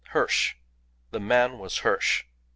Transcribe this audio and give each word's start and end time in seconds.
Hirsch! 0.13 0.55
The 1.11 1.19
man 1.19 1.59
was 1.59 1.77
Hirsch! 1.85 2.23